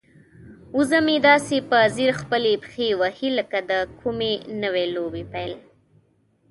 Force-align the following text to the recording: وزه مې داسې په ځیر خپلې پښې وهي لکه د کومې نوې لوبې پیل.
وزه 0.77 0.99
مې 1.05 1.15
داسې 1.29 1.57
په 1.69 1.77
ځیر 1.95 2.11
خپلې 2.21 2.51
پښې 2.63 2.87
وهي 2.99 3.29
لکه 3.39 3.57
د 3.69 3.71
کومې 3.99 4.33
نوې 4.63 4.85
لوبې 4.95 5.23
پیل. 5.33 5.53